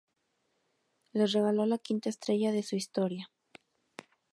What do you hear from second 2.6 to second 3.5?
su historia.